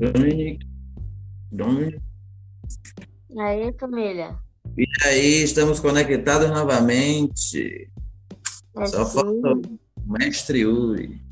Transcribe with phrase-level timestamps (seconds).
[0.00, 0.66] Dominic.
[1.52, 2.00] Dominic.
[3.38, 4.34] Aí, família.
[4.76, 7.90] E aí, estamos conectados novamente.
[8.78, 9.14] É Só sim.
[9.14, 11.22] falta o mestre Uri.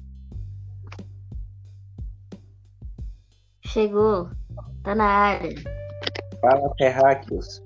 [3.65, 4.29] Chegou.
[4.83, 5.55] Tá na área.
[6.43, 7.63] Fala, terráqueos.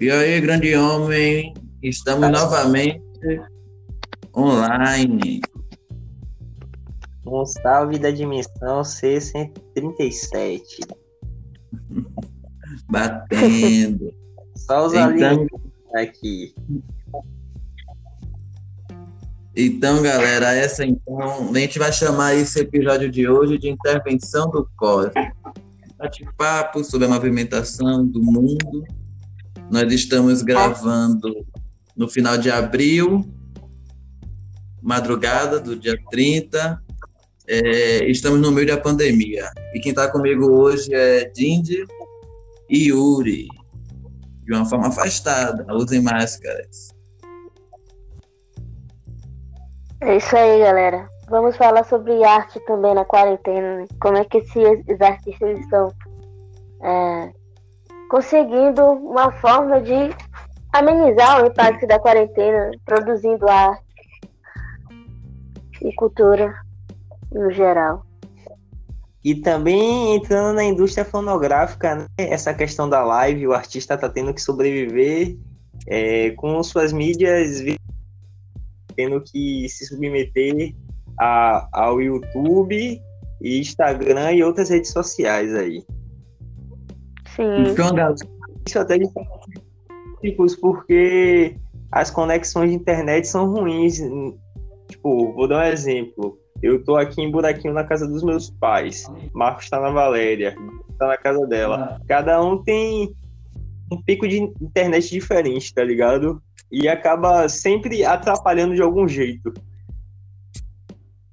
[0.00, 1.52] E aí, grande homem,
[1.82, 3.02] estamos novamente
[4.34, 5.42] online.
[7.24, 10.60] Um salve da dimensão C137.
[12.90, 14.12] Batendo.
[14.56, 15.60] Só os Então, alienígenas
[15.94, 16.54] aqui.
[19.54, 24.68] então, galera, essa então, a gente vai chamar esse episódio de hoje de intervenção do
[24.76, 25.12] COS.
[25.98, 28.84] Bate-papo sobre a movimentação do mundo.
[29.70, 31.46] Nós estamos gravando
[31.96, 33.24] no final de abril,
[34.82, 36.81] madrugada do dia 30.
[37.54, 39.46] É, estamos no meio da pandemia.
[39.74, 41.84] E quem está comigo hoje é Dindy
[42.70, 43.46] e Yuri.
[44.44, 46.88] De uma forma afastada, usem máscaras.
[50.00, 51.06] É isso aí, galera.
[51.28, 53.80] Vamos falar sobre arte também na quarentena.
[53.80, 53.86] Né?
[54.00, 55.92] Como é que esses artistas estão
[56.82, 57.32] é,
[58.08, 60.16] conseguindo uma forma de
[60.72, 63.84] amenizar o impacto da quarentena, produzindo arte
[65.82, 66.50] e cultura
[67.34, 68.04] no geral.
[69.24, 72.06] E também entrando na indústria fonográfica, né?
[72.18, 75.36] essa questão da live, o artista está tendo que sobreviver
[75.86, 77.62] é, com suas mídias,
[78.96, 80.74] tendo que se submeter
[81.18, 83.00] a- ao YouTube,
[83.42, 85.84] Instagram e outras redes sociais aí.
[87.34, 88.14] Sim, Então, galera,
[88.66, 89.08] Isso até de
[90.60, 91.56] porque
[91.90, 94.00] as conexões de internet são ruins.
[94.88, 96.38] Tipo, vou dar um exemplo.
[96.62, 99.10] Eu tô aqui em Buraquinho na casa dos meus pais.
[99.34, 100.54] Marcos tá na Valéria,
[100.96, 102.00] tá na casa dela.
[102.06, 103.12] Cada um tem
[103.90, 106.40] um pico de internet diferente, tá ligado?
[106.70, 109.52] E acaba sempre atrapalhando de algum jeito.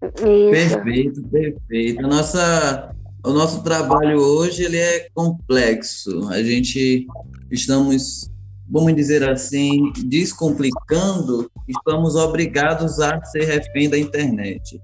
[0.02, 0.52] isso.
[0.52, 2.06] Perfeito, perfeito.
[2.06, 6.28] A nossa, o nosso trabalho hoje ele é complexo.
[6.30, 7.06] A gente
[7.52, 8.32] estamos,
[8.68, 14.82] vamos dizer assim, descomplicando, estamos obrigados a ser refém da internet.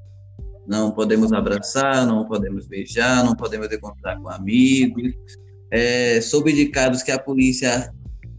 [0.68, 5.14] Não podemos abraçar, não podemos beijar, não podemos encontrar com amigos.
[5.72, 7.94] É, soube de casos que a polícia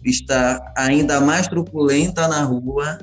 [0.04, 2.98] está ainda mais truculenta na rua,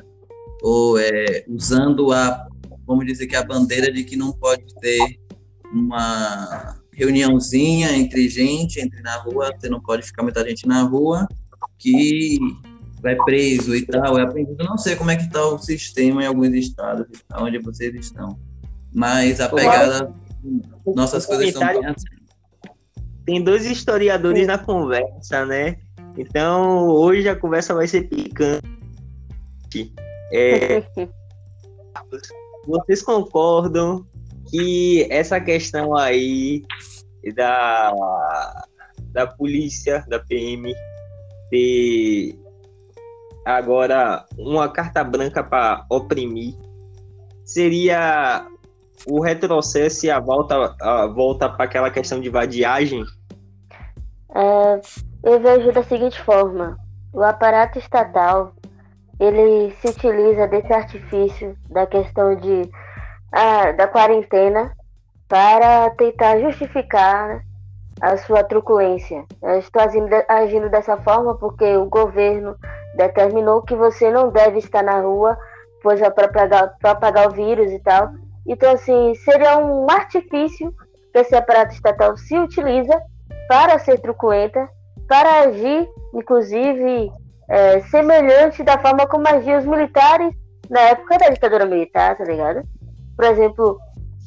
[0.62, 2.48] ou é, usando a
[2.86, 5.20] vamos dizer que a bandeira de que não pode ter
[5.72, 11.28] uma reuniãozinha entre gente, entre na rua, você não pode ficar muita gente na rua,
[11.78, 12.38] que
[13.02, 14.64] vai preso e tal, é aprendido.
[14.64, 18.38] Não sei como é que está o sistema em alguns estados, onde vocês estão.
[18.94, 20.14] Mas a pegada,
[20.86, 22.06] nossas coisas assim.
[23.26, 25.78] Tem dois historiadores na conversa, né?
[26.18, 28.62] Então, hoje a conversa vai ser picante.
[30.32, 30.84] É,
[32.68, 34.06] vocês concordam
[34.50, 36.64] que essa questão aí
[37.36, 37.94] da,
[39.12, 40.74] da polícia, da PM,
[41.50, 42.38] ter
[43.46, 46.56] agora uma carta branca para oprimir
[47.46, 48.48] seria
[49.08, 53.04] o retrocesso e a volta, a volta para aquela questão de vadiagem?
[54.36, 54.82] É,
[55.24, 56.78] eu vejo da seguinte forma:
[57.12, 58.54] o aparato estatal
[59.20, 62.70] ele se utiliza desse artifício da questão de
[63.32, 64.76] ah, da quarentena
[65.28, 67.44] para tentar justificar
[68.02, 69.26] a sua truculência.
[69.42, 72.56] Eu estou agindo, agindo dessa forma porque o governo
[72.96, 75.38] determinou que você não deve estar na rua,
[75.82, 78.12] pois é para propagar, propagar o vírus e tal.
[78.48, 80.74] Então, assim, seria um artifício
[81.12, 83.02] que esse aparato estatal se utiliza
[83.48, 84.68] para ser truculenta,
[85.08, 87.12] para agir, inclusive,
[87.50, 90.34] é, semelhante da forma como agiam os militares
[90.70, 92.64] na época da ditadura militar, tá ligado?
[93.16, 93.80] Por exemplo,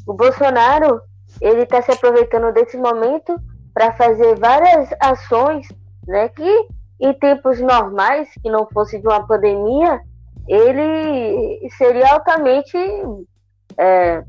[0.06, 1.00] o Bolsonaro,
[1.40, 3.36] ele está se aproveitando desse momento
[3.74, 5.66] para fazer várias ações,
[6.06, 6.68] né, que
[7.00, 10.00] em tempos normais, que não fosse de uma pandemia,
[10.48, 12.78] ele seria altamente
[13.78, 14.22] é,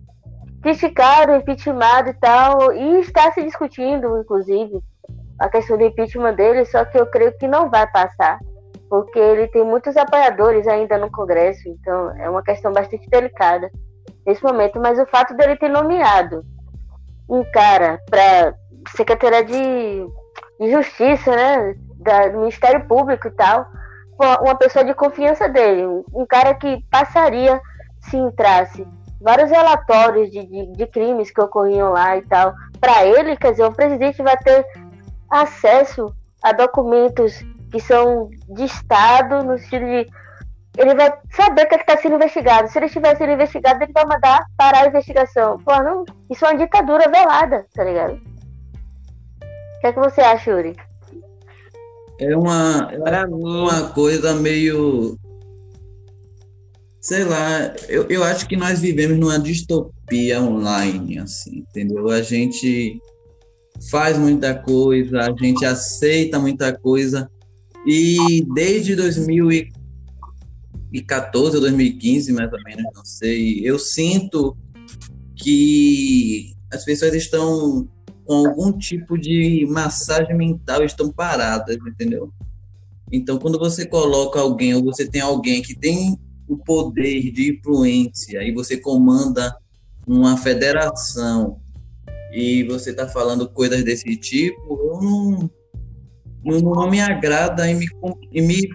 [0.61, 4.81] criticado, impeachmentado e tal, e está se discutindo, inclusive,
[5.39, 8.39] a questão do impeachment dele, só que eu creio que não vai passar,
[8.89, 13.69] porque ele tem muitos apoiadores ainda no Congresso, então é uma questão bastante delicada
[14.25, 16.43] nesse momento, mas o fato dele ter nomeado
[17.29, 18.55] um cara para
[18.95, 20.07] Secretaria de,
[20.59, 23.65] de Justiça, né, da, do Ministério Público e tal,
[24.41, 27.61] uma pessoa de confiança dele, um, um cara que passaria
[28.09, 28.87] se entrasse
[29.19, 32.53] vários relatórios de, de, de crimes que ocorriam lá e tal.
[32.79, 34.65] Para ele, quer dizer, o presidente vai ter
[35.29, 40.07] acesso a documentos que são de Estado, no sentido de.
[40.77, 42.67] Ele vai saber o que é está sendo investigado.
[42.67, 45.57] Se ele estiver sendo investigado, ele vai mandar parar a investigação.
[45.59, 48.13] Pô, não, isso é uma ditadura velada, tá ligado?
[48.13, 50.75] O que é que você acha, Yuri?
[52.19, 55.17] É uma, é uma coisa meio
[57.07, 62.09] sei lá, eu, eu acho que nós vivemos numa distopia online, assim, entendeu?
[62.09, 63.01] A gente
[63.89, 67.31] faz muita coisa, a gente aceita muita coisa,
[67.85, 74.57] e desde 2014 ou 2015, mais ou menos, não sei, eu sinto
[75.33, 77.87] que as pessoas estão
[78.25, 82.33] com algum tipo de massagem mental, estão paradas, entendeu?
[83.09, 88.43] Então, quando você coloca alguém, ou você tem alguém que tem o poder de influência.
[88.43, 89.55] E você comanda
[90.07, 91.59] uma federação.
[92.31, 95.49] E você está falando coisas desse tipo, eu não,
[96.43, 97.87] não, não me agrada e me,
[98.31, 98.69] e me,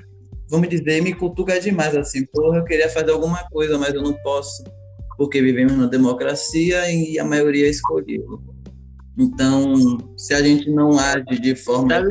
[0.49, 4.15] vamos dizer, me cutuca demais, assim, porra, eu queria fazer alguma coisa, mas eu não
[4.23, 4.65] posso,
[5.17, 8.43] porque vivemos na democracia e a maioria escolheu.
[9.19, 12.03] Então, se a gente não age de forma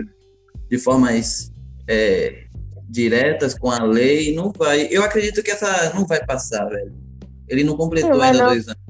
[0.69, 1.51] de formas
[1.87, 2.45] é,
[2.91, 4.87] diretas com a lei, não vai.
[4.91, 6.93] Eu acredito que essa não vai passar, velho.
[7.47, 8.47] Ele não completou não ainda não.
[8.47, 8.81] dois anos.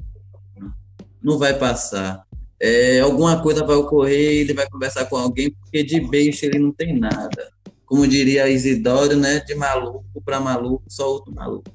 [1.22, 2.24] Não vai passar.
[2.60, 6.72] É, alguma coisa vai ocorrer, ele vai conversar com alguém, porque de beijo ele não
[6.72, 7.50] tem nada.
[7.86, 9.40] Como diria Isidoro, né?
[9.40, 11.70] De maluco para maluco, só outro maluco.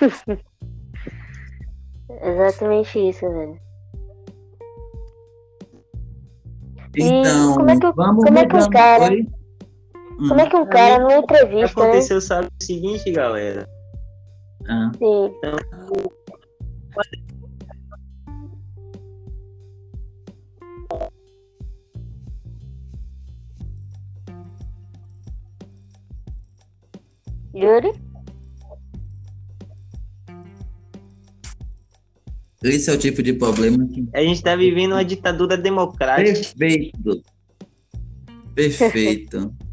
[2.22, 3.58] Exatamente isso, velho.
[6.96, 9.10] Então, como é que, vamos como é que o cara.
[10.28, 11.80] Como é que um cara numa entrevista.
[11.80, 12.20] Aconteceu, né?
[12.20, 13.68] sabe o seguinte, galera.
[14.68, 14.90] Ah.
[14.98, 15.32] Sim.
[15.38, 15.56] Então,
[27.54, 27.92] Yuri?
[32.62, 34.06] Esse é o tipo de problema que.
[34.14, 36.34] A gente está vivendo uma ditadura democrática.
[36.56, 37.22] Perfeito.
[38.54, 39.54] Perfeito.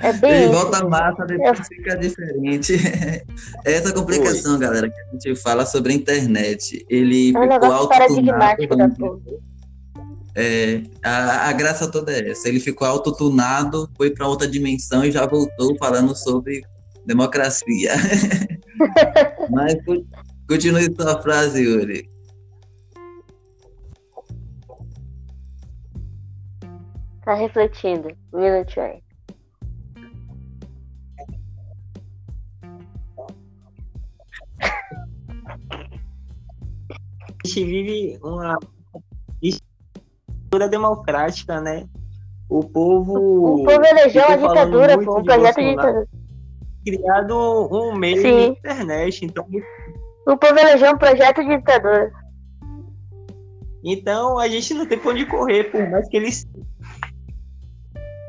[0.00, 1.64] É bem Ele volta a massa, depois é.
[1.64, 2.74] fica diferente.
[3.64, 4.60] Essa complicação, Oi.
[4.60, 6.86] galera, que a gente fala sobre a internet.
[6.88, 9.42] Ele é um ficou autotunado.
[10.34, 12.48] É, a, a graça toda é essa.
[12.48, 16.62] Ele ficou autotunado, foi para outra dimensão e já voltou falando sobre
[17.04, 17.92] democracia.
[19.50, 19.74] Mas
[20.48, 22.08] continue sua frase, Yuri.
[27.24, 28.08] Tá refletindo.
[28.32, 28.40] Um
[37.48, 38.58] gente vive uma
[39.42, 41.88] ditadura democrática, né?
[42.48, 43.62] O povo.
[43.62, 46.08] O povo elegeu a ditadura, pô, um projeto de ditadura.
[46.84, 48.36] Criado um meio Sim.
[48.36, 49.46] de internet, então.
[50.26, 52.12] O povo elegeu um projeto de ditadura.
[53.84, 56.46] Então a gente não tem pra onde correr, por mais que eles.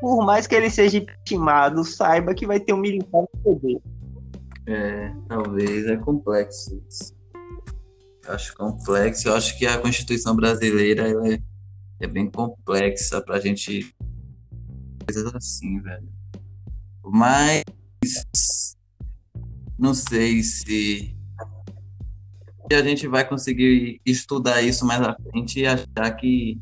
[0.00, 3.78] Por mais que ele seja intimado, saiba que vai ter um militar no poder.
[4.66, 7.19] É, talvez é complexo isso.
[8.30, 9.28] Acho complexo.
[9.28, 11.40] Eu acho que a Constituição brasileira é,
[12.00, 13.94] é bem complexa para a gente.
[15.04, 16.08] Coisas assim, velho.
[17.04, 17.64] Mas.
[19.78, 21.16] Não sei se.
[22.72, 26.60] A gente vai conseguir estudar isso mais à frente e achar que.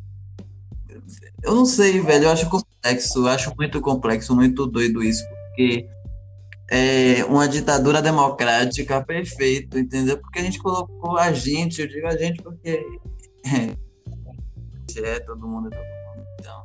[1.42, 2.24] Eu não sei, velho.
[2.24, 3.18] Eu acho complexo.
[3.18, 5.22] Eu acho muito complexo, muito doido isso.
[5.48, 5.86] Porque
[6.70, 10.18] é, uma ditadura democrática perfeito, entendeu?
[10.18, 12.84] Porque a gente colocou a gente, eu digo a gente porque
[14.96, 16.26] é todo mundo, é todo mundo.
[16.40, 16.62] Então,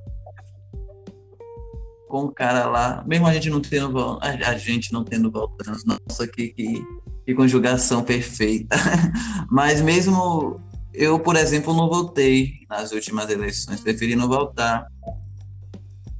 [2.07, 6.27] com o cara lá, mesmo a gente não tendo a gente não tendo voltando, nossa,
[6.27, 6.83] que, que,
[7.25, 8.75] que conjugação perfeita.
[9.49, 10.61] Mas mesmo
[10.93, 14.85] eu, por exemplo, não votei nas últimas eleições, preferi não votar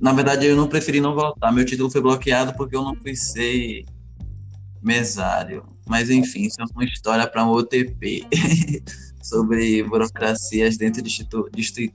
[0.04, 1.50] na verdade, eu não preferi não voltar.
[1.54, 3.86] Meu título foi bloqueado porque eu não fui ser
[4.82, 5.66] mesário.
[5.88, 8.28] Mas, enfim, isso é uma história para um OTP
[9.24, 11.50] sobre burocracias dentro de, institu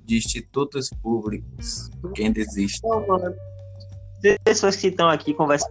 [0.07, 1.91] de institutos públicos.
[2.15, 2.81] Quem desiste.
[4.43, 5.71] Pessoas que estão aqui conversando.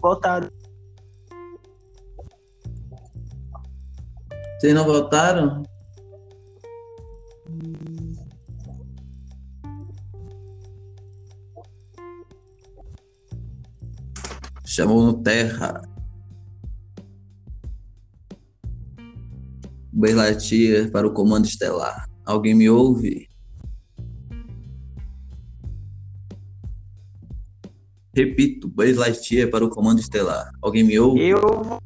[0.00, 0.48] Voltaram.
[4.58, 5.64] Vocês não voltaram?
[14.80, 15.82] chamou no terra.
[19.92, 22.08] Bem latia para o comando estelar.
[22.24, 23.28] Alguém me ouve?
[28.16, 30.50] Repito, Buzz Lightyear para o comando estelar.
[30.62, 31.28] Alguém me ouve?
[31.28, 31.78] Eu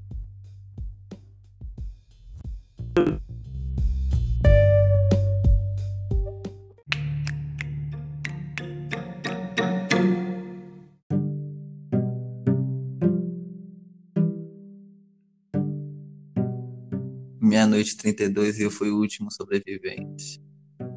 [17.45, 20.43] Meia-noite 32 e eu fui o último sobrevivente.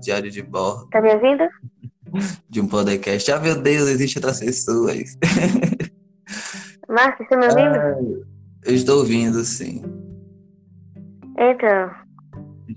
[0.01, 1.43] Diário de bordo Tá me ouvindo?
[2.49, 3.31] de um podcast.
[3.31, 5.17] Ah, meu Deus, existem outras pessoas.
[6.87, 8.25] Marcos, tá me ouvindo?
[8.65, 9.81] Eu estou ouvindo, sim.
[11.37, 11.91] Então,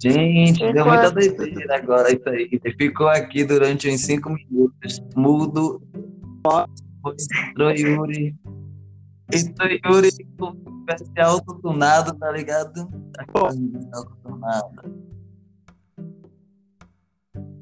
[0.01, 2.49] Gente, deu muita doideira agora isso aí.
[2.79, 5.83] Ficou aqui durante uns cinco minutos, mudo.
[7.49, 8.35] Entrou Yuri.
[9.33, 10.55] Entrou Yuri com
[10.89, 12.89] especial autotunado, tá ligado?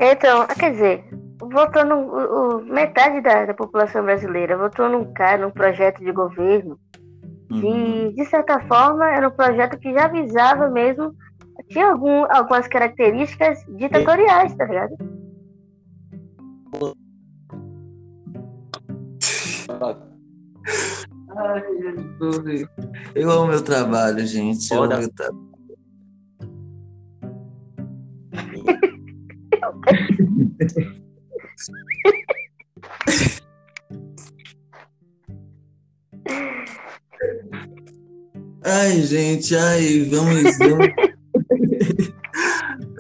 [0.01, 1.05] Então, quer dizer,
[1.41, 6.79] votou num, o- metade da, da população brasileira votou num cara, num projeto de governo
[7.51, 7.61] Uhum.
[7.61, 11.15] que, de certa forma, era um projeto que já visava mesmo,
[11.69, 14.97] tinha algum, algumas características ditatoriais, tá ligado?
[21.37, 22.69] Ai, Jesus.
[23.15, 24.73] Eu amo meu trabalho, gente.
[24.73, 24.99] Eu amo Foda.
[24.99, 25.49] meu trabalho.
[38.65, 40.89] Ai, gente, ai, vamos, vamos.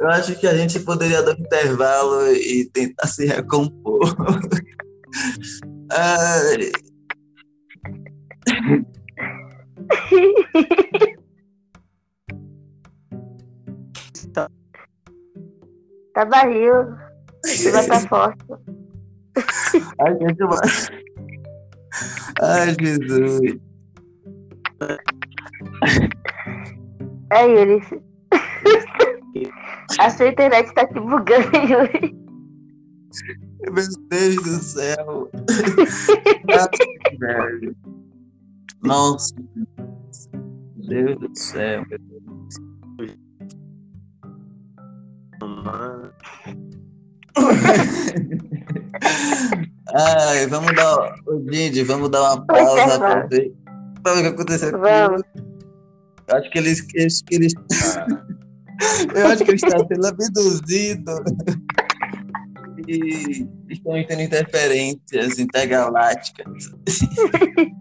[0.00, 4.14] Eu acho que a gente poderia dar um intervalo e tentar se recompor.
[5.90, 6.70] Ai,
[16.18, 16.74] Tá barril,
[17.70, 18.44] vai tá forte.
[20.00, 20.42] ai, gente.
[22.42, 23.60] Ai, Jesus.
[27.30, 27.80] Aí ele.
[30.00, 32.16] A sua internet tá te bugando, Yuri.
[33.70, 35.30] Meu Deus do céu.
[36.50, 37.76] Ai, velho.
[38.82, 39.36] Nossa.
[40.78, 41.84] Meu Deus do céu.
[45.64, 46.12] Mano.
[49.94, 51.14] Ai, vamos dar.
[51.26, 53.52] Ô, Didi, vamos dar uma pausa pra ver.
[54.02, 54.78] Pra ver o que aconteceu aqui.
[54.78, 55.22] Vamos.
[56.28, 56.80] Eu acho que eles.
[56.98, 57.54] Acho que eles
[59.14, 61.12] eu acho que ele está sendo abduzido.
[62.86, 66.70] E estão tendo interferências intergalácticas.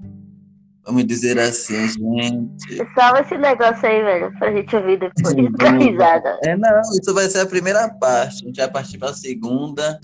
[0.88, 2.78] Vamos dizer assim, gente.
[2.96, 5.36] Salva esse negócio aí, velho, pra gente ouvir depois.
[5.60, 5.84] Vamos.
[5.84, 6.40] risada.
[6.46, 8.46] É, não, isso vai ser a primeira parte.
[8.46, 10.00] A gente vai partir para a segunda.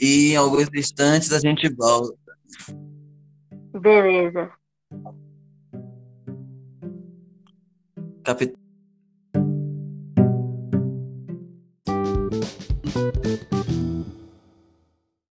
[0.00, 2.18] E em alguns instantes a gente volta.
[3.80, 4.50] Beleza.
[8.24, 8.67] Capitão.